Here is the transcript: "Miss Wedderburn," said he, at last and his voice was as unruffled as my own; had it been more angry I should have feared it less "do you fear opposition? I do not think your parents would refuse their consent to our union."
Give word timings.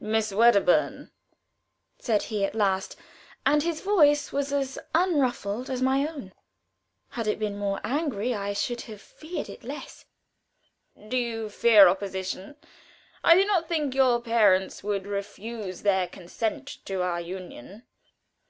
"Miss 0.00 0.32
Wedderburn," 0.32 1.10
said 1.98 2.22
he, 2.32 2.42
at 2.46 2.54
last 2.54 2.96
and 3.44 3.62
his 3.62 3.82
voice 3.82 4.32
was 4.32 4.50
as 4.50 4.78
unruffled 4.94 5.68
as 5.68 5.82
my 5.82 6.08
own; 6.08 6.32
had 7.10 7.26
it 7.26 7.38
been 7.38 7.58
more 7.58 7.80
angry 7.84 8.32
I 8.34 8.54
should 8.54 8.80
have 8.88 9.02
feared 9.02 9.50
it 9.50 9.62
less 9.62 10.06
"do 11.08 11.18
you 11.18 11.50
fear 11.50 11.86
opposition? 11.86 12.56
I 13.22 13.34
do 13.34 13.44
not 13.44 13.68
think 13.68 13.94
your 13.94 14.22
parents 14.22 14.82
would 14.82 15.06
refuse 15.06 15.82
their 15.82 16.08
consent 16.08 16.66
to 16.86 17.02
our 17.02 17.20
union." 17.20 17.82